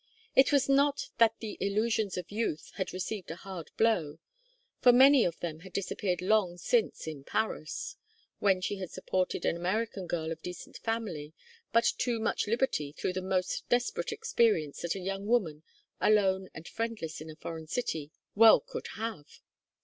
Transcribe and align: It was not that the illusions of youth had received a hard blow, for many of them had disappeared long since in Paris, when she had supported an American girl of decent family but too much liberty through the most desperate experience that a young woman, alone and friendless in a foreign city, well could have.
It 0.35 0.51
was 0.51 0.67
not 0.67 1.09
that 1.19 1.37
the 1.41 1.59
illusions 1.59 2.17
of 2.17 2.31
youth 2.31 2.71
had 2.77 2.91
received 2.91 3.29
a 3.29 3.35
hard 3.35 3.69
blow, 3.77 4.17
for 4.79 4.91
many 4.91 5.23
of 5.23 5.39
them 5.41 5.59
had 5.59 5.73
disappeared 5.73 6.23
long 6.23 6.57
since 6.57 7.05
in 7.05 7.23
Paris, 7.23 7.97
when 8.39 8.61
she 8.61 8.77
had 8.77 8.89
supported 8.89 9.45
an 9.45 9.55
American 9.55 10.07
girl 10.07 10.31
of 10.31 10.41
decent 10.41 10.77
family 10.79 11.33
but 11.71 11.83
too 11.99 12.19
much 12.19 12.47
liberty 12.47 12.91
through 12.93 13.13
the 13.13 13.21
most 13.21 13.69
desperate 13.69 14.11
experience 14.11 14.81
that 14.81 14.95
a 14.95 14.99
young 14.99 15.27
woman, 15.27 15.61
alone 15.99 16.49
and 16.55 16.67
friendless 16.67 17.21
in 17.21 17.29
a 17.29 17.35
foreign 17.35 17.67
city, 17.67 18.09
well 18.33 18.59
could 18.59 18.87
have. 18.95 19.41